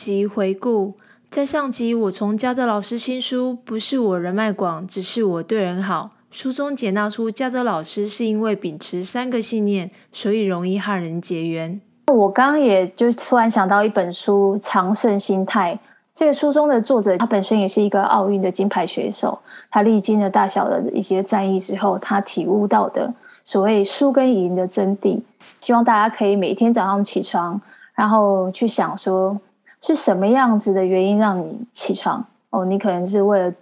[0.00, 0.94] 上集回顾，
[1.28, 11.78] 在上集我从嘉德老师新书《不是我人脉广，只是我对人好》书中解纳出嘉德老师是因为秉持三个信念，所以容易和人结缘。
[12.14, 15.74] 我刚刚也就突然想到一本书《常胜心态》，
[16.14, 19.38] 这个书中的作者他本身也是一个奥运的金牌选手，
[19.70, 23.12] 他历经了大小的一些战役之后，他体悟到的
[23.44, 25.20] 所谓输跟赢的真谛。
[25.60, 27.60] 希望大家可以每天早上起床，
[27.94, 29.38] 然后去想说
[29.82, 32.64] 是什么样子的原因让你起床哦？
[32.64, 33.52] 你可能是为了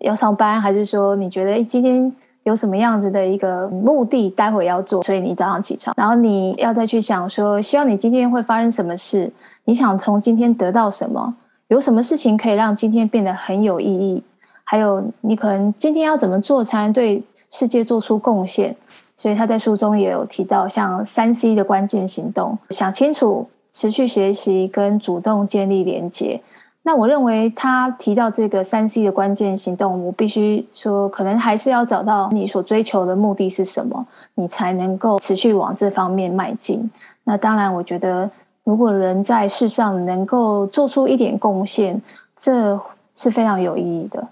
[0.00, 9.32] 要上班，还是说你觉得诶今天有什么样子的一个目的，待会要做，所以你早上起床，然后你要再去想说，希望你今天会发生什么事？
[9.64, 11.34] 你想从今天得到什么？
[11.68, 14.22] 有什么事情可以让今天变得很有意义？
[14.64, 18.76] 还有你可能今天要怎么做才能对世界做出贡献？
[19.16, 26.40] 所以他在书中也有提到，像三 C 的关键行动，想清楚、持续学习跟主动建立连接。
[26.86, 36.88] 那我认为他提到这个三 C 的关键行动，我必须说，可能还是要找到你所追求的目的是什么，你才能够持续往这方面迈进。
[37.24, 38.30] 那当然，我觉得
[38.62, 42.00] 如果人在世上能够做出一点贡献，
[42.36, 42.78] 这
[43.16, 44.28] 是非常有意义的。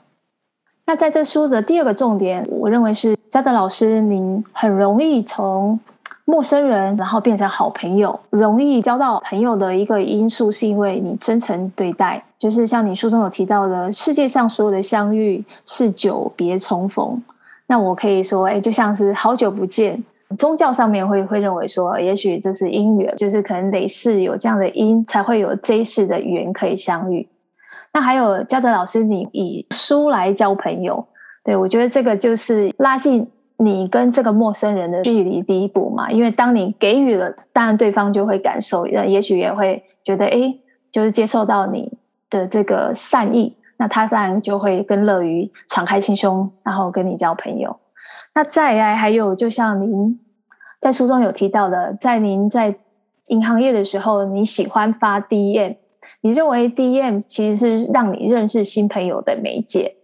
[0.85, 5.81] 那在这书的第二个重点，我认为是嘉德老师，您很容易从
[6.25, 12.23] 陌生人，然后变成好朋友，容易交到朋友的一个因素，是因为你真诚对待。
[12.39, 17.21] 就是像你书中有提到的，世界上所有的相遇是久别重逢。
[17.67, 20.03] 那我可以说，哎，就像是好久不见。
[20.39, 27.29] 宗教上面会会认为说，也许这是因缘，就是可能得是有这样的因，才会有这一世的缘可以相遇。
[27.93, 31.05] 那还有嘉德老师，你以书来交朋友，
[31.45, 36.11] 对，我觉得这个就是拉近你跟这个陌生人的距离第一步嘛。
[36.11, 40.55] 因为当你给予了，当然对方就会感受，也许也会觉得，哎，
[40.91, 41.99] 就是接受到你
[42.31, 47.77] 的这个善意，那他当然就会更乐于敞开心胸，然后跟你交朋友。
[48.35, 50.19] 那再来还有，就像您
[50.81, 52.75] 在书中有提到的，在您在
[53.29, 55.77] 银行业的时候，你喜欢发 DM。
[56.23, 59.95] 你认为 DM 其实是让你认识新朋友的媒介，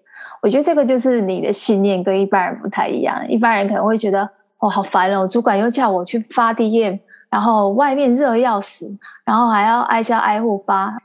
[0.41, 3.29] 我觉得这个就是你的信念跟一般人不太一样。
[3.29, 4.29] 一般人可能会觉得
[4.59, 10.97] 哦，好烦哦，主管又叫我去发 DM，然后外面热要死，然后还要挨家挨户发。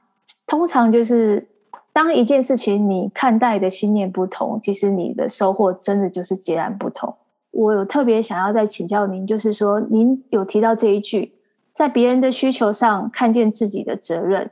[0.45, 1.47] 通常就是
[1.91, 7.15] 当一件事情你看待的信念不同，其实你的收获真的就是截然不同。
[7.51, 11.33] 我有特别想要再请教您，就是说您有提到这一句，
[11.71, 14.49] 在别人的需求上看见自己的责任。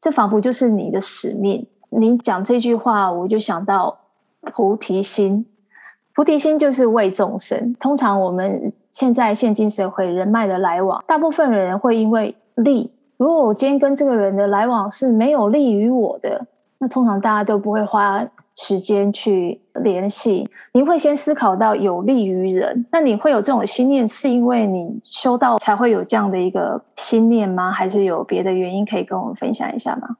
[0.00, 1.66] 这仿佛就是你的使命。
[1.90, 3.96] 您讲这句话，我就想到
[4.54, 5.46] 菩提心。
[6.12, 7.74] 菩提心就是为众生。
[7.78, 12.90] 通常我们现在现今社会人脉的来往，大部分人会因为利。
[13.16, 16.46] 如果我今天跟这个人的来往是没有利于我的，
[16.78, 22.84] 那通常大家都不会花时间去联系，您会先思考到有利于人。
[22.90, 27.70] 那你会有这种心念，是因为你修道才会有这样的一个心念吗？
[27.70, 30.16] 还是有别的原因可以跟我们分享一下吗？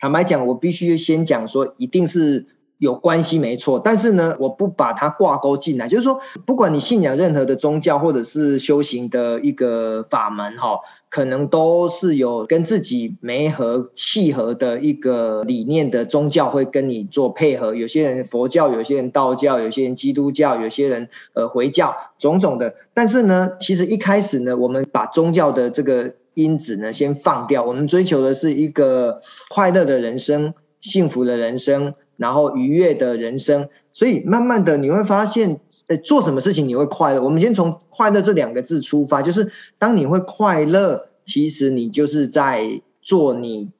[0.00, 2.46] 坦白讲，我必须先讲说，一定是。
[2.80, 5.86] 有关系没错，但是呢，我不把它挂钩进来。
[5.86, 10.80] 就是说，不管你信仰任何的宗教或者是修行的一个法门，哈，
[11.10, 17.74] 可能都是有跟自己没合契合的一个理念的宗教会跟你做配合。
[17.74, 22.76] 有些人佛教，有些人道教，有些人基督教，有些人呃回教，种种的。
[22.94, 29.20] 但是呢，其实一开始呢，我们把宗教的这个因子呢先放掉，我们追求的是一个
[29.50, 31.92] 快乐的人生，幸福的人生。
[32.20, 37.22] 然后愉悦的人生，所以慢慢的你会发现，呃，做什么事情你会快乐。
[37.22, 43.70] 我们先从快乐这两个字出发，就是当你会快乐，其实你就是在做你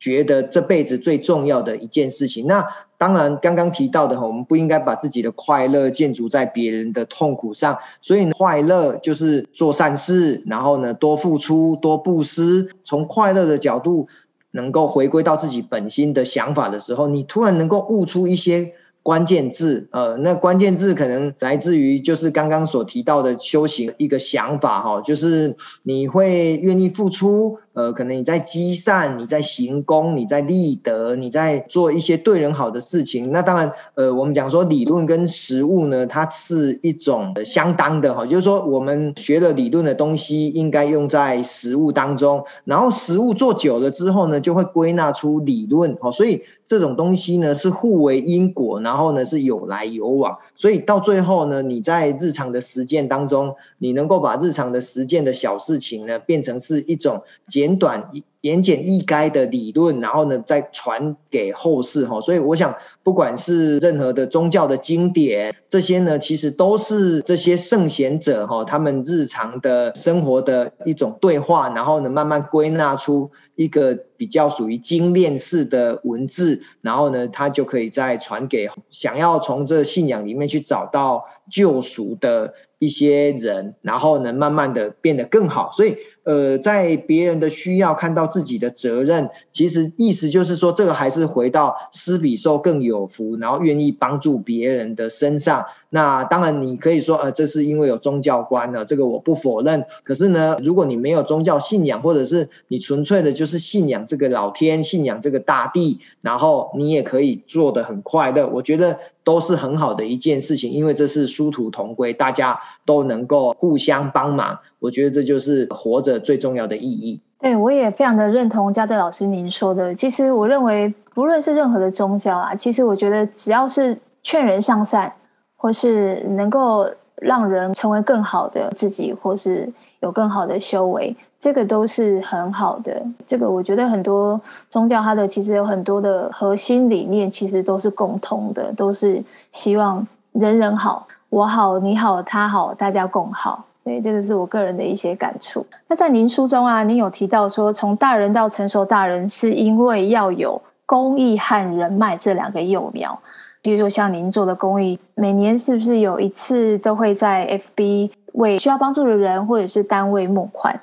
[0.00, 2.48] 觉得这辈子最重要的一件事情。
[2.48, 2.66] 那
[2.98, 7.78] 当然，刚刚提到的，我们不应该把自己的快乐建筑在别人的痛苦上。
[8.00, 14.08] 所以快乐就是做善事，然后呢，多付出，多布施，从快乐的角度。
[14.56, 18.72] 能够回归到自己本心的想法的时候，你突然能够悟出一些
[19.04, 25.54] 关键字，呃，那关键字可能来自于就是刚刚所提到的修行一个想法哈，就是
[25.84, 27.58] 你会愿意付出。
[27.76, 33.30] 呃，可能你在积善，你在行功，你在立德，你在做一些对人好的事情。
[33.32, 46.10] 那当然，呃，我们讲说理论跟实物呢，它是一种相当的哈，就是说我们学的理论的东西应该用在实物当中，然后实物做久了之后呢，就会归纳出理论哦。
[46.10, 50.38] 所以这种东西呢是互为因果，然后呢是有来有往。
[50.54, 57.65] 所以到最后呢，你在日常的实践当中，你能够把日常的实践的小事情呢变成是一种结。
[57.66, 58.08] 简短、
[58.42, 62.20] 言简意赅的理论，然后呢再传给后世哈。
[62.20, 85.70] 所以我想，不管是任何的宗教的经典，这些呢其实都是这些圣贤者哈他们日常的生活的一种对话，然后呢慢慢归纳出一个比较属于精炼式的文字，然后呢他就可以再传给想要从这信仰里面去找到救赎的一些人，然后呢慢慢的变得更好。
[85.72, 85.96] 所以。
[86.26, 95.66] 呃，在别人的需要看到自己的责任，其实意思就是说，这个还是回到施比受更有福，然后愿意帮助别人的身上。
[95.88, 99.84] 那当然，你可以说，呃，这是因为有宗教观呢，这个我不否认。
[100.02, 108.46] 可是呢，如果你没有宗教信仰，或者是你纯粹的就是信仰这个老天，信仰这个大地，然后你也可以做得很快乐。
[108.48, 114.58] 我觉得都是很好的一件事情，因为这是殊途同归，大家都能够互相帮忙。
[114.78, 117.20] 我觉得这就是活着最重要的意义。
[117.38, 119.94] 对，我也非常的认同嘉德老师您说的。
[119.94, 125.12] 其实我认为，不论是任何的宗教啊，其实我觉得只要是劝人向善，
[125.56, 129.70] 或是能够让人成为更好的自己，或是
[130.00, 133.04] 有更好的修为，这个都是很好的。
[133.26, 143.64] 这个我觉得很多宗教它的其实有很多的核心理念，其实都是共通的，都是希望人人好，我好，你好，他好，大家共好。
[143.84, 145.64] 对，这个是我个人的一些感触。
[145.86, 153.16] 那在您书中啊，您有提到说，从大人到成熟大人，是因为要有公益和人脉这两个幼苗。
[153.62, 160.78] 比如说像您做的公益，每年是不是有一次都会在 FB 为需要帮助的人或者是单位募款？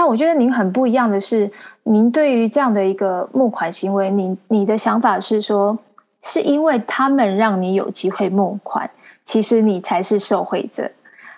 [0.00, 1.50] 那我觉得您很不一样的是，
[1.82, 5.78] 您对于这样的一个募款行为，你你的想法是说，
[6.22, 8.90] 是因为他们让你有机会募款，
[9.26, 10.90] 其实你才是受惠者。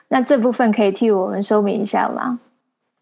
[0.07, 2.39] 那这部分可以替我们说明一下吗？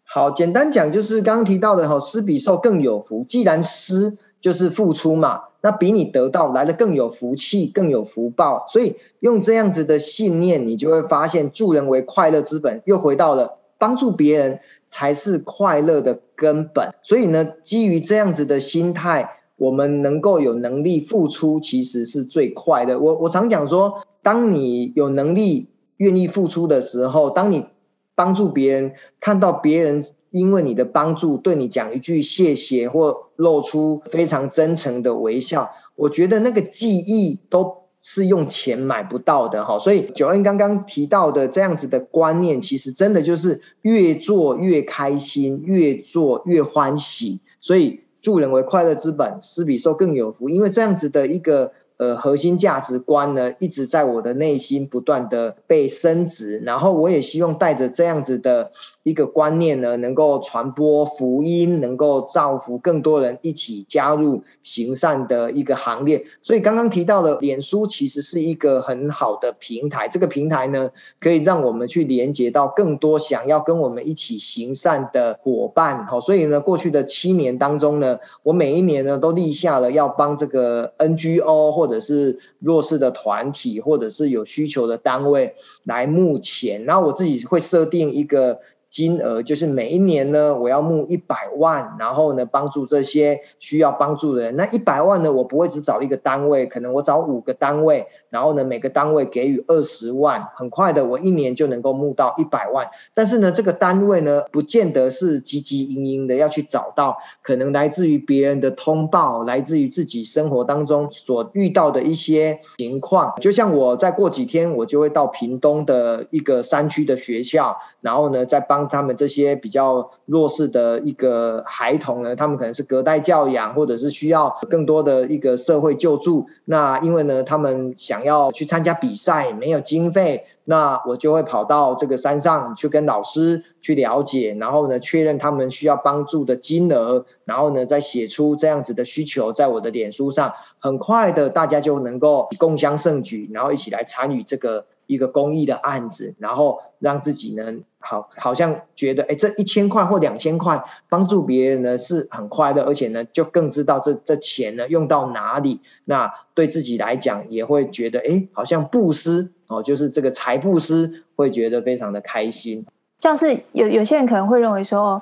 [0.05, 3.23] 好，简单讲就是刚刚提到的哈，施比受更有福。
[3.29, 8.65] 既然施就是付出嘛，那比你得到来的更有福气，更有福报。
[8.67, 16.95] 所以用这样子的信念，你就会发现助人为快乐之本，又回到了帮助别人才是快乐的根本。
[17.03, 23.01] 所以呢，基于这样子的心态，我们能够有能力付出，其实是最快的。
[23.01, 25.67] 我我常讲说，当你有能力。
[26.01, 27.67] 愿意付出的时候，当你
[28.15, 39.79] 帮助别人，看到别人因为你的帮助对你讲一句谢谢，或露出非常真诚的微笑，我觉得那个记忆都是用钱买不到的哈。
[39.79, 47.41] 所以九恩刚刚提到的这样子的观念，其实真的就是越做越开心，越做越欢喜。
[47.61, 51.73] 所以助人为快乐之本，施比受更有福，因为这样子的一个。
[52.01, 66.25] 呃，核心价值观呢，一直在我的内心不断的被升值，然后我也希望带着这样子的一个观念呢，能够传播福音，能够造福更多人，一起加入行善的一个行列。
[66.43, 76.07] 所以刚刚提到的脸书其实是一个很好的平台，这个平台呢，可以让我们去连接到更多想要跟我们一起行善的伙伴。
[76.07, 88.61] 好，所以呢，过去的七年当中呢，我每一年呢都立下了要帮这个 NGO 或或者是弱势的团体，或者是有需求的单位来募钱，然后我自己会设定一个。
[88.91, 94.57] 金额就是每一年呢，我要募一百万，然后呢，帮助这些需要帮助的人。
[94.57, 102.89] 那一百万呢，我不会只找一个单位，可能我找五个单位，然后呢，每个单位给予二十万，很快的，我一年就能够募到一百万。
[103.15, 113.35] 但是呢，这个单位呢，不见得是急急营营的要去找到，可能来自于别人的通报，来自于自己生活当中所遇到的一些情况。
[113.41, 118.80] 就像我再过几天，我就会到屏东的一个山区的学校，然后呢，再帮。
[118.89, 126.47] 他们这些比较弱势的一个孩童呢，他们可能是隔代教养，或者是需要更多的一个社会救助。
[126.65, 144.87] 那因为呢，他们想要去参加比赛，没有经费，那我就会跑到这个山上去跟老师去了解，然后呢，确认他们需要帮助的金额，然后呢，再写出这样子的需求，在我的脸书上，很快的大家就能够共襄盛举，然后一起来参与这个。
[145.11, 147.65] 一个公益的案子，然后让自己呢，
[148.01, 155.81] 好，好像觉得，哎，这一千块或两千块帮助别人呢是很快乐，而且呢，就更知道这这钱呢用到哪里。
[156.07, 162.85] 那对自己来讲，也会觉得，哎，好像布施哦，就是这个财布施，会觉得非常的开心。
[163.21, 165.21] 像是有有些人可能会认为说，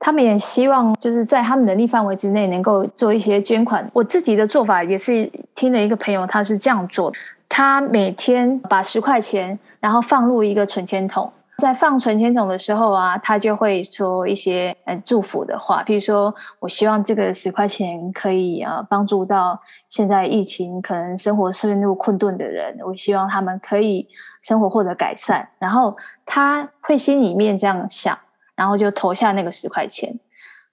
[0.00, 3.88] 他们也希望就是在他们能力范围之内能够做一些捐款。
[3.94, 7.12] 我自己的做法也是听了一个朋友，他是这样做。
[7.48, 19.58] 他每天把十块钱，然后放入一个存钱筒，在放存钱筒的时候啊，他就会说一些呃祝福的话，譬如说我希望这个十块钱可以呃帮助到
[19.88, 24.06] 现在疫情可能生活陷入困顿的人，我希望他们可以
[24.42, 25.48] 生活获得改善。
[25.58, 25.96] 然后
[26.26, 28.18] 他会心里面这样想，
[28.54, 30.14] 然后就投下那个十块钱。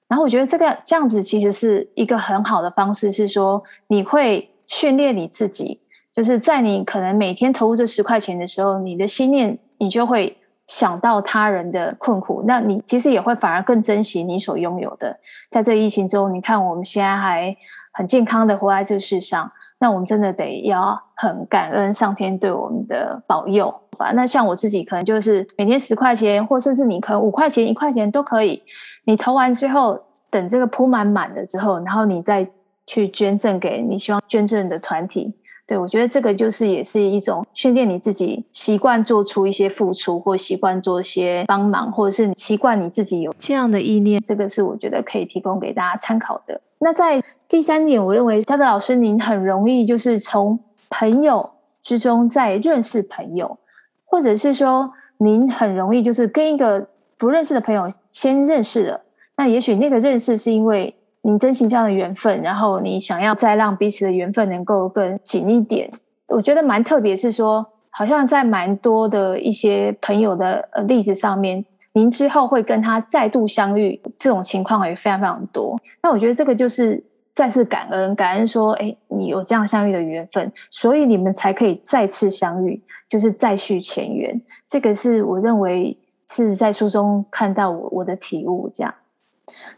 [0.10, 5.80] 然后我觉得这个这样子其实是一个很好的方式，是说你会训练你自己，
[6.14, 10.38] 就是在你可能每天投入这十块钱的时候，你的心念你就会。
[10.68, 15.16] 想到他人的困苦，那你其实也会反而更珍惜你所拥有的。
[15.52, 17.56] 在这疫情中，你看我们现在还
[17.92, 24.12] 很健康的活在这世上，那我们真的得要很感恩上天对我们的保佑吧。
[24.14, 28.64] 那像我自己，可能就是每天十块钱，或甚至你可能五块钱、一块钱都可以。
[29.04, 30.02] 你投完之后，
[30.32, 32.50] 等这个铺满满了之后，然后你再
[32.88, 35.36] 去捐赠给你希望捐赠的团体。
[35.66, 44.22] 对，我觉得这个就是也是一种训练你自己习惯做出一些付出，或习惯做一些帮忙，或者是习惯你自己有这样的意念。
[44.22, 46.60] 这个是我觉得可以提供给大家参考的。
[46.80, 51.50] 那在第三点，我认为嘉德老师您很容易就是从朋友
[51.82, 53.58] 之中再认识朋友，
[54.04, 56.86] 或者是说您很容易就是跟一个
[57.18, 59.02] 不认识的朋友先认识了，
[59.38, 60.94] 那也许那个认识是因为。
[61.26, 65.90] 你珍惜这样的缘分，然后你想要再让彼此的缘分能够更紧一点，
[66.28, 67.16] 我觉得蛮特别。
[67.16, 71.64] 是说，好像在蛮多的一些朋友的呃例子上面，
[71.94, 75.80] 您之后会跟他再度相遇，这种情况也非常非常多。
[76.02, 77.02] 那我觉得这个就是
[77.34, 84.42] 再次感恩，感恩说，哎，你有这样相遇的缘分，所以你们才可以再次相遇，就是再续前缘。
[84.68, 85.98] 这个是我认为
[86.32, 88.94] 是在书中看到我我的体悟这样。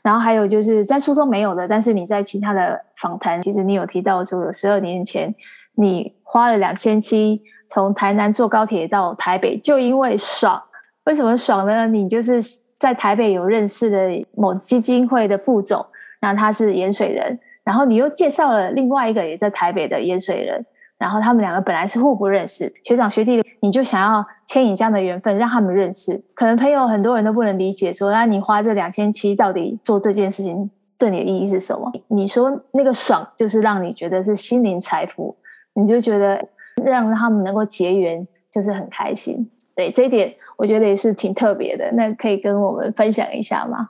[0.02, 5.34] 然后还有就是在书中没有的，但是你在其他的访谈，其实你有提到说，有十二年前
[5.76, 10.62] 你花了两千七从台南坐高铁到台北，就因为爽。
[11.06, 11.88] 为什么爽呢？
[11.88, 12.40] 你就是
[12.78, 15.86] 在台北有认识的某基金会的副总，
[16.20, 20.66] 然后他是盐水人，然后你又介绍了另外一个也在台北的盐水人。
[20.98, 26.24] 然后他们两个本来是互不认识，学长学弟，你就想要牵引这样的缘分，让他们认识。
[26.34, 31.92] 可能朋友很多人都不能理解说，说那你花这两千七，到底做这件事情对你的意义是什么？
[32.08, 35.36] 你说那个爽，就是让你觉得是心灵财富，
[35.74, 36.42] 你就觉得
[36.84, 39.50] 让他们能够结缘，就是很开心。
[39.76, 41.92] 对，这一点，我觉得也是挺特别的。
[41.92, 43.90] 那可以跟我们分享一下吗？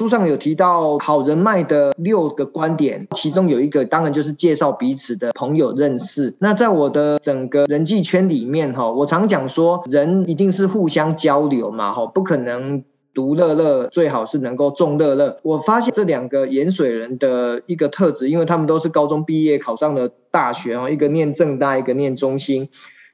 [0.00, 6.34] 书上有提到好人脉的六个观点，其中有一个当然就是介绍彼此的朋友认识。
[6.38, 15.36] 那在我的整个人际圈里面，哈，我常讲说，人一定是互相交流嘛，哈，不可能独乐乐，最好是能够众乐乐。
[15.42, 22.70] 我发现这两个盐水人的一个特质，因为他们都是高中毕业考上了大学，哦，一个念正大，一个念中兴。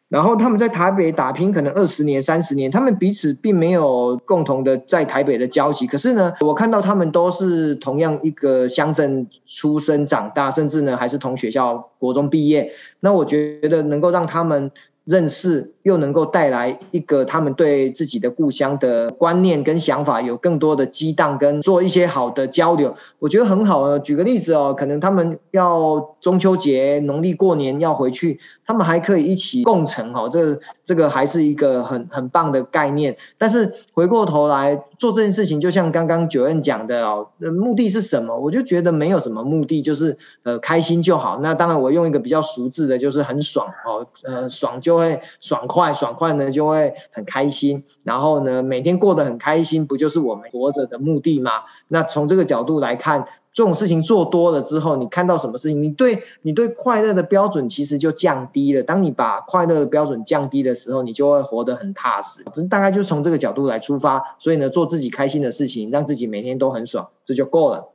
[0.09, 5.87] 然后他们在台北打拼，可能二十年、三十年，他们彼此并没有共同的在台北的交集。
[5.87, 12.73] 可是呢，我看到他们都是同样一个乡镇出生长大，甚至呢还是同学校国中毕业。
[13.01, 14.71] 那我觉得能够让他们。
[15.07, 24.01] 认识又能够带来一个他们对自己的故乡的观念跟想法有更多的激荡，跟做一些好的交流，我觉得很好啊。
[24.01, 33.17] 举个例子哦，可能他们要中秋节、农历过年要回去，他们还可以一起共乘哦，这这个还是一个很很棒的概念。
[33.39, 38.39] 但是回过头来做这件事情，就像刚刚 Joanne 讲的哦，目的是什么？
[38.39, 41.41] 我就觉得没有什么目的，就是呃开心就好。
[41.41, 44.67] 那当然，我用一个比较俗字的，就是很爽哦，呃爽。
[44.81, 51.51] 就会爽快，爽快呢就会很开心，然后呢每天过得很开心，不就是我们活着的目的吗？
[51.89, 58.83] 那从这个角度来看，这种事情做多了之后，你看到什么事情，你对你对快乐的标准其实就降低了。
[58.83, 62.45] 当你把快乐的标准降低的时候，你就会活得很踏实。
[62.69, 67.89] 大概就从这个角度来出发，所以呢，做自己开心的事情，让自己每天都很爽，这就够了。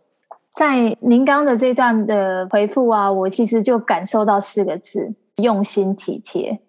[0.56, 5.14] 在您刚的这段的回复啊，我其实就感受到四个字：
[5.44, 6.60] 用心体贴。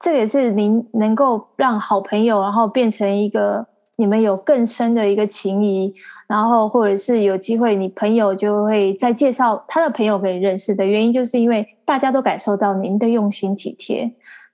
[0.00, 3.64] 这也是您能够让好朋友，然后变成一个
[4.00, 5.94] 你们有更深的一个情谊，
[6.26, 14.10] 然后或者是有机会，你朋友就会再介绍他的朋友给你认识的原因，就是因为大家都感受到您的用心体贴。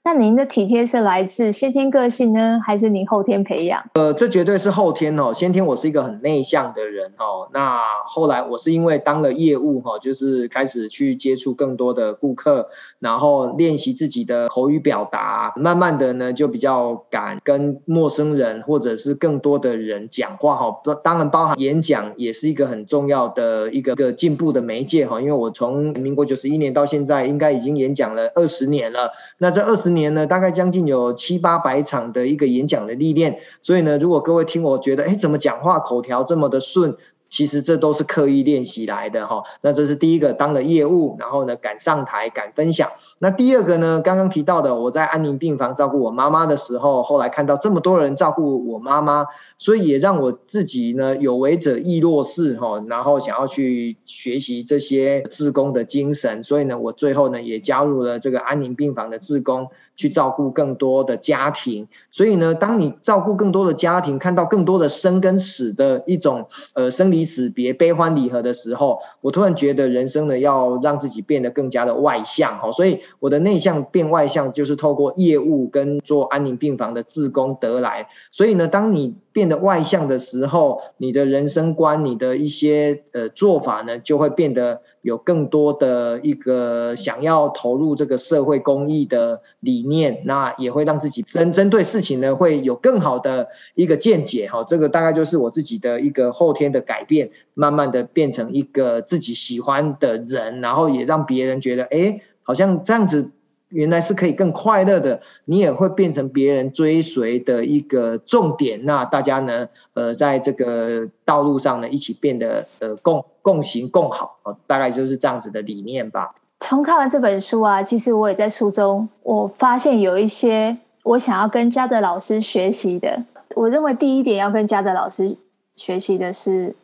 [0.07, 3.83] 那您的体贴是来自先天个性呢，还是您后天培养？
[3.95, 5.35] 呃，这绝对是后天哦。
[5.35, 7.49] 先天我是一个很内向的人哦。
[7.53, 12.69] 那后来我是因为当了业务哈，就是开始去接触更多的顾客，
[13.01, 20.81] 然后练习自己的口语表达，慢慢的呢就比较敢跟陌生人或者是更多的人讲话哈。
[21.03, 25.21] 当然包含演讲也是一个很重要的一个一个进步的媒介哈。
[25.21, 29.11] 因为我从民国九十一年到现在，应该已经演讲了二十年了。
[29.39, 30.15] 那这二十年。
[30.15, 33.41] 呢，大概将近有七八百场的一个演讲的历练。
[33.61, 36.97] 所以呢，如果各位听我觉得，哎，怎么讲话口条这么的顺？
[37.29, 42.93] 其实这都是刻意练习来的哈，那这是第一个，当了业务，然后呢，敢上台，敢分享。
[43.19, 49.27] 那第二个呢，刚刚提到的，我在安宁病房照顾我妈妈的时候，后来看到这么多人照顾我妈妈，
[49.59, 59.69] 所以也让我自己呢有为者亦若是哈，然后想要去学习这些志工的精神，所以呢，我最后呢也加入了这个安宁病房的志工。
[59.99, 78.09] 去照顾更多的家庭，所以呢，当你照顾更多的家庭，看到更多的生跟死的一种呃生离死别、悲欢离合的时候，我突然觉得人生呢要让自己变得更加的外向哈，所以我的内向变外向就是透过业务跟做安宁病房的志工得来。
[78.33, 94.65] 所以呢，当你变得外向的时候，你的人生观、你的一些呃做法呢，就会变得有更多的一个想要投入这个社会公益的理念，那也会让自己针针对事情呢，会有更好的一个见解哈。
[94.65, 103.33] 这个大概就是我自己的一个后天的改变，慢慢的变成一个自己喜欢的人，然后也让别人觉得，哎，好像这样子
[103.71, 108.85] 原来是可以更快乐的，你也会变成别人追随的一个重点。
[108.85, 114.39] 那大家呢，呃，在这个道路上呢，一起变得呃共共行共好，
[114.69, 116.37] 大概就是这样子的理念吧。
[116.61, 123.25] 从看完这本书啊，其实我也在书中，我发现有一些我想要跟嘉德老师学习的。
[123.57, 125.37] 我认为第一点要跟嘉德老师
[125.75, 126.75] 学习的是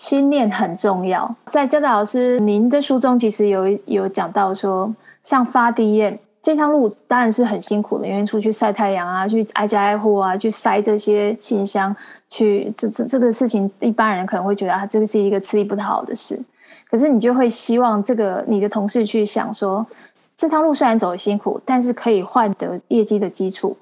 [0.00, 1.30] 心念很重要。
[1.48, 4.90] 在教导老师您的书中，其实有有讲到说，
[5.22, 11.94] 像发 DM 这趟路当然是很辛苦的，因为出去晒太阳啊，去挨家挨户啊，去塞这些信箱，
[12.30, 16.42] 去这这这个事情，一般人可能会觉得啊，这个是一个吃力不讨好的事。
[16.90, 19.86] 可是你就会希望这个你的同事去想说，
[20.34, 23.76] 这条路虽然走得辛苦，但是可以换得业绩的基础，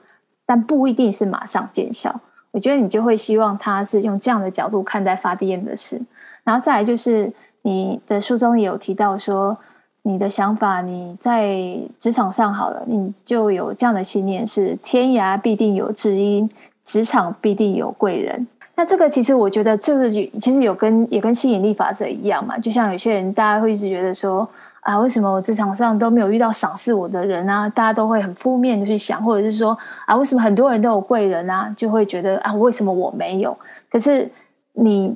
[0.45, 2.21] 但不一定是马上见效。
[2.51, 6.01] 我觉得你就会希望他是用这样的角度看待发 DM 的事。
[6.45, 7.31] 然后再来就是
[7.63, 9.57] 你的书中也有提到说，
[10.03, 16.49] 你的想法你在职场上好了，你就有这样的信念是天涯必定有知音，
[16.85, 18.47] 职场必定有贵人。
[18.75, 22.57] 那这个其实我觉得，这个其实有跟也跟吸引力法则一样嘛。
[22.59, 24.49] 就像有些人，大家会一直觉得说
[24.89, 27.69] 啊，为什么我职场上都没有遇到赏识我的人啊？
[27.69, 31.73] 大家都会很负面的去想，或者是说啊，为什么很多人都有贵人啊？
[31.77, 33.57] 就会觉得啊，为什么我没有？
[33.91, 34.31] 可是
[34.73, 35.15] 你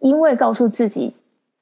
[0.00, 1.14] 因为告诉自己，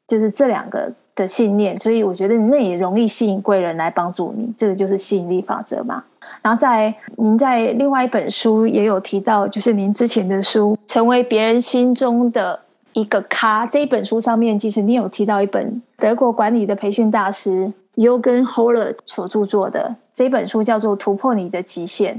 [0.09, 0.91] 就是这两个。
[1.17, 6.03] 的信念，所以我觉得那也容易吸引贵人来帮助你，这个就是吸引力法则嘛。
[6.41, 12.59] 然后在您在另外一本书也有提到，就是您之前的书《成为别人心中的
[12.93, 22.17] 一个咖》这一本书上面，其实你有提到一本德国管理的培训大师 Jürgen Holler 所著作的这本书，叫做《突破你的极限》。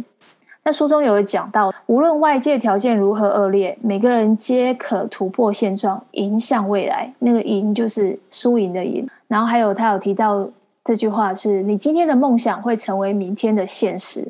[0.64, 7.12] 那书中有讲到，无论外界条件如何恶劣，每个人皆可突破现状，迎向未来。
[7.18, 9.08] 那个“赢”就是输赢的“赢”。
[9.28, 10.48] 然后还有他有提到
[10.84, 14.28] 这句话是：“你今天的梦想会成为明天的现实。”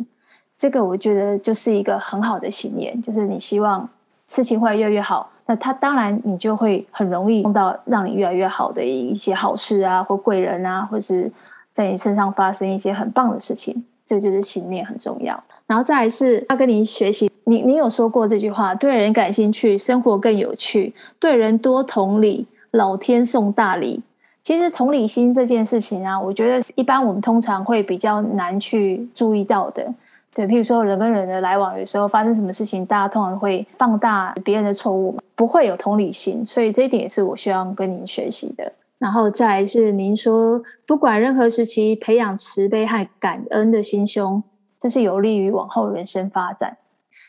[0.57, 3.89] 这个我觉得就是一个很好的信念，就是你希望
[4.27, 11.29] 事情会越来越好，那他当然你就会很容易碰到让你越来越好的一些好事啊，或贵人啊，或是
[11.73, 13.83] 在你身上发生一些很棒的事情。
[14.05, 15.37] 这就是信念很重要。
[15.67, 24.01] 然后再来是他跟你学习，你你有说过这句话：对人感兴趣，生活更有趣；对人多同理，老天送大礼。
[24.43, 29.93] 其实同理心这件事情啊，我觉得一般我们通常会比较难去注意到的。
[30.33, 36.45] 对，譬如说人跟人的来往，有时候发生什么事情，大家通常会放大别人的错误，不会有同理心。
[36.45, 38.71] 所以这一点也是我需要跟您学习的。
[38.97, 44.41] 然后再来是您说，不管任何时期，培养慈悲和感恩的心胸。
[44.79, 46.75] 这是有利于往后人生发展。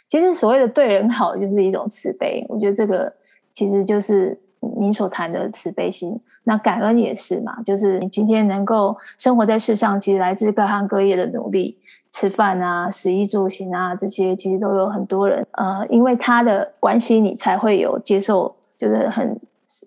[0.09, 2.46] 其实所谓的对人好，就是一种慈悲。
[2.48, 3.12] 我觉得这个
[3.53, 4.38] 其实就是
[4.79, 6.18] 你所谈的慈悲心。
[6.44, 11.77] 那感恩也是嘛，就是你今天能够生活在世上，其实来自各行各业的努力，
[12.11, 19.38] 吃饭啊、食衣住行啊这些，其实都有很多人呃，因为他的关系，你才会有接受，就是很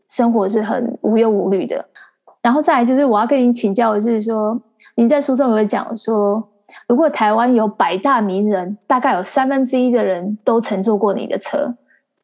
[0.07, 1.83] 生活是很无忧无虑的。
[2.41, 4.59] 然后再来就是我要跟您请教的是说，
[4.95, 6.47] 您在书中有讲说。
[6.87, 11.71] 如果台湾有百大名人，大概有三分之一的人都乘坐过你的车，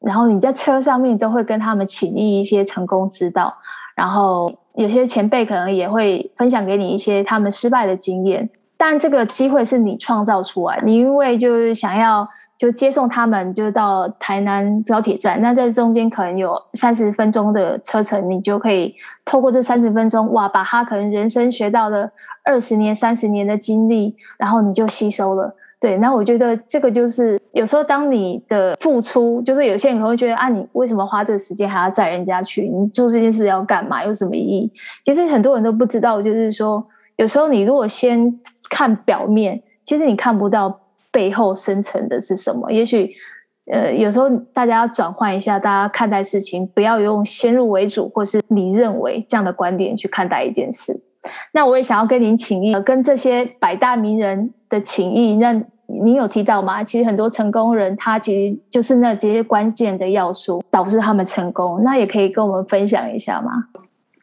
[0.01, 3.53] 然后你在车上面都会跟他们请益一些成功之道，
[3.95, 8.49] 然后有些前辈可能也会分享给你一些他们失败的经验。
[8.77, 22.11] 但这个机会是你创造出来，你因为就是想要就接送他们，就到台南高铁站，那在中间可能有三十分钟的车程，你就可以透过这三十分钟，哇，把他可能人生学到的
[22.43, 25.55] 二十年、三十年的经历，然后你就吸收了。
[25.81, 32.69] 对，那我觉得这个就是有时候当你的付出，就是有些人可能会觉得啊，你为什么花这个时间还要载人家去？
[32.69, 34.05] 你做这件事要干嘛？
[34.05, 34.71] 有什么意义？
[35.03, 36.85] 其实很多人都不知道，就是说。
[37.17, 38.33] 有时候你如果先
[38.67, 40.79] 看表面，其实你看不到
[41.11, 42.71] 背后深层的是什么。
[42.71, 43.11] 也许，
[43.71, 50.99] 呃，有时候大家要转换一下，大家看待事情，不要用先入为主或是你认为这样的观点去看待一件事。
[51.51, 55.35] 那我也想要跟您请益，跟这些百大名人的请益。
[55.35, 55.53] 那
[55.85, 56.83] 您有提到吗？
[56.83, 61.81] 其实很多成功人，他其实就是那这些关键的要素导致他们成功。
[61.83, 63.65] 那也可以跟我们分享一下吗？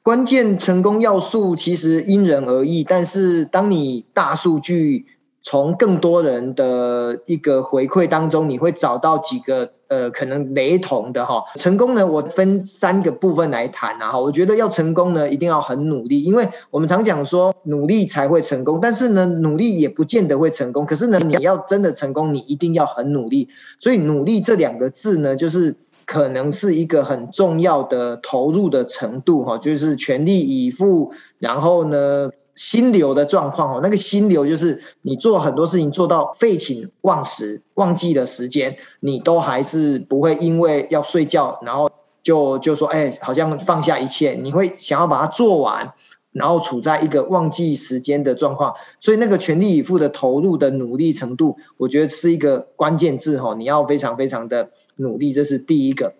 [0.02, 5.04] 关键成功要素其实因人而异，但是当你大数据
[5.48, 11.42] 从更多人的一个回馈当中，你会找到几个呃可能雷同的哈。
[11.56, 14.20] 成功呢，我分三个部分来谈啊哈。
[14.20, 20.84] 我觉得要成功呢，一定要很努力，因为我们常讲说努力才会成功，但是呢，努力也不见得会成功。
[20.84, 23.48] 可是呢，你要真的成功，你一定要很努力。
[23.80, 25.76] 所以努力这两个字呢，就是。
[26.10, 41.90] 可能是一个很重要的投入的程度哈，就是全力以赴，然后呢，心流的状况哦，那个心流就是你做很多事情做到废寝忘食，忘记了时间，你都还是不会因为要睡觉，然后
[42.22, 45.94] 就就说哎，好像放下一切，你会想要把它做完，
[46.32, 54.70] 然后处在一个忘记时间的状况，所以那个全力以赴的投入的努力程度，我觉得是一个关键字哈，你要非常非常的。
[55.00, 56.14] 努力，这是第一个。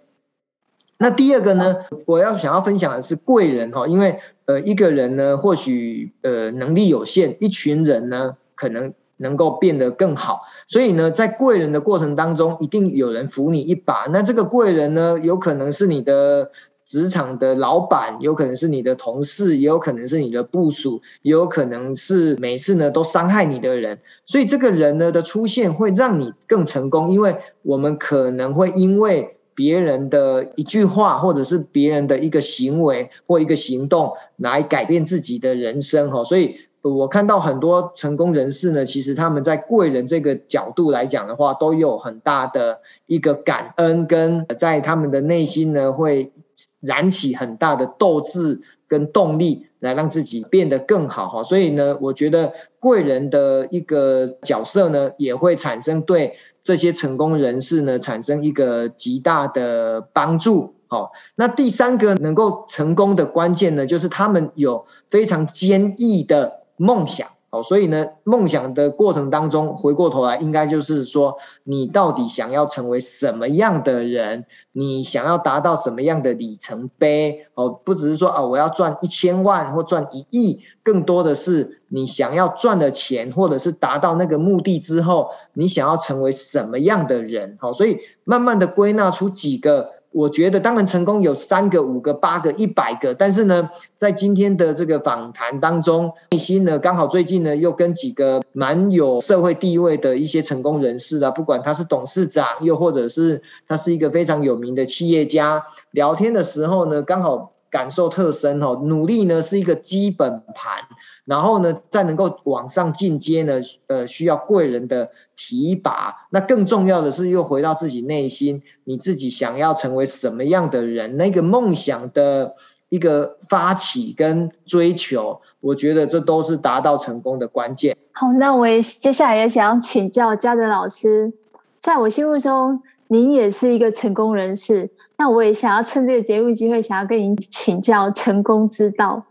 [0.98, 1.76] 那第二个呢？
[2.06, 10.42] 我要想要分享的是贵人哈，因为呃，一个人呢，或许呃能力有限，一群人呢，可能能够变得更好。
[10.66, 14.06] 所以呢，在贵人的过程当中，一定有人扶你一把。
[14.10, 16.50] 那这个贵人呢，有可能是你的。
[16.88, 23.98] 职场的老板有可能是你的同事，也有可能是你的部属，也有可能是每次呢都伤害你的人。
[24.24, 36.22] 所以这个人呢的出现会让你更成功，因为我们可能会因为别人的一句话，或者是别人的一个行为或一个行动来改变自己的人生哈。
[36.22, 46.32] 所以我看到很多成功人士呢，其实他们在贵人这个角度来讲的话，都有很大的一个感恩，跟在他们的内心呢会。
[46.80, 51.42] 燃起很大的斗志跟动力，来让自己变得更好哈。
[51.42, 60.74] 所以呢，我觉得贵人的一个角色呢，也会产生对这些成功人士呢，产生一个极大的帮助。
[60.88, 67.28] 好，那第三个能够成功的关键呢，就是他们有非常坚毅的梦想。
[67.50, 74.44] 哦，所以呢，梦想的过程当中，回过头来，应该就是说，你到底想要成为什么样的人？
[74.72, 77.46] 你想要达到什么样的里程碑？
[77.54, 87.56] 哦，不只是说啊，我要赚一千万或赚一亿，更多的是你想要赚的钱，或者是达到那个目的之后，你想要成为什么样的人？
[87.60, 89.97] 好，所以慢慢的归纳出几个。
[90.10, 110.84] 我觉得当然成功有三个、五个、八个、一百个，但是呢，在今天的这个访谈当中，内心呢刚好最近呢又跟几个蛮有社会地位的一些成功人士啊，不管他是董事长，又或者是他是一个非常有名的企业家，聊天的时候呢，刚好感受特深哦，努力呢是一个基本盘。
[111.24, 116.26] 然后呢，再能够往上进阶呢，呃，需要贵人的提拔。
[116.30, 122.54] 那更重要的是，又回到自己内心，你自己想要成为什么样的人，那个梦想的
[122.88, 127.94] 一个发起跟追求，我觉得这都是达到成功的关键。
[128.12, 131.30] 好，那我也接下来也想要请教嘉德老师，
[131.78, 134.88] 在我心目中，您也是一个成功人士。
[135.20, 139.24] 那我也想要趁这个节目机会，想要跟您请教成功之道。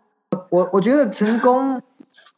[0.50, 1.82] 我我觉得成功，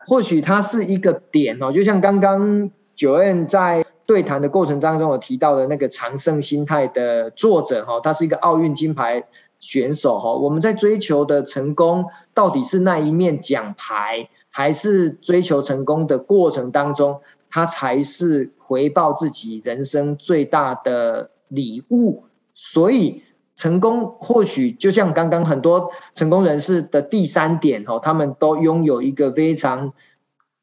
[0.06, 9.24] 或许它是一个点哦，就像刚刚九恩在对谈的过程当中有提到的那个常胜心态的作者哈，他是一个奥运金牌
[9.60, 10.34] 选手哈。
[10.34, 22.26] 我们在追求的成功，到底是那一面奖牌，还是追求成功的过程当中，它才是回报自己人生最大的礼物？
[22.54, 23.24] 所以。
[23.60, 29.92] 成功或许就像刚刚很多成功人士的第三点哦，他们都拥有一个非常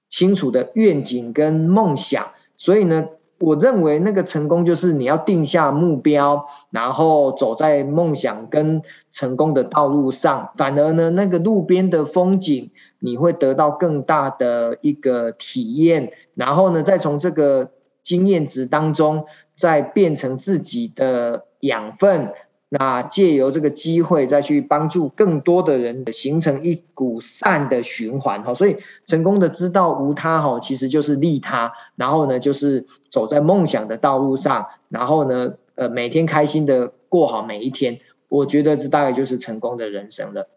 [0.08, 3.04] 清楚的愿景跟梦想，所以呢，
[3.38, 8.80] 我认为那个成功就是你要定下目标，然后走在梦想跟
[9.12, 10.48] 成功的道路上。
[10.56, 22.32] 反而呢，那个路边的风景，你会得到更大的一个体验，然后呢，再从这个经验值当中，再变成自己的养分。
[22.68, 28.54] 那借由这个机会，再去帮助更多的人，形成一股善的循环哈。
[28.54, 28.76] 所以
[29.06, 31.72] 成功的之道无他哈，其实就是利他。
[31.94, 38.00] 然后呢，就是走在梦想的道路上，然后呢，呃，每天开心的过好每一天。
[38.28, 40.48] 我觉得这大概就是成功的人生了。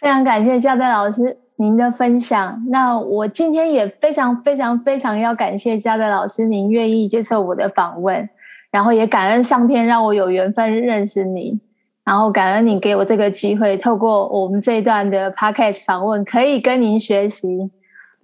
[0.00, 2.64] 非常感谢嘉德老师您的分享。
[2.68, 8.28] 那我今天也非常非常非常要感谢嘉德老师您愿意接受我的访问。
[8.70, 11.58] 然后也感恩上天让我有缘分认识你，
[12.04, 17.70] 然后感恩你给我这个机会，透过我们这一段的 podcast 访问，可以跟您学习。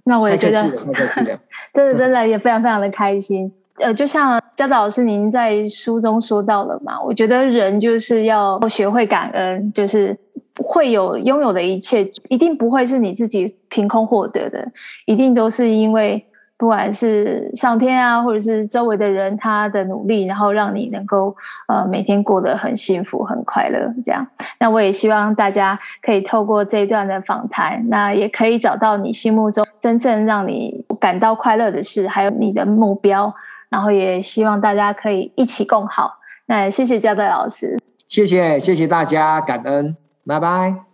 [0.05, 0.63] 那我也觉得，
[1.73, 3.51] 真的真的也非常非常的开心。
[3.79, 10.17] 呃，就像嘉导老师您在书中说到了嘛，我觉得人就是要学会感恩，就是
[10.57, 14.67] 会有拥有的一切，一定不会是你自己凭空获得的，
[15.07, 16.23] 一定都是因为。
[16.63, 21.35] 不管是上天啊，或者是周围的人，他的努力，然后让你能够
[21.67, 24.25] 呃每天过得很幸福、很快乐，这样。
[24.61, 33.35] 那我也希望大家可以透过这一段的访谈，那也可以找到你心目中真正让你感到快乐的事，还有你的目标。
[33.69, 36.13] 然后也希望大家可以一起共好。
[36.47, 40.92] 那谢谢嘉德老师，谢谢谢谢大家，感恩，拜拜。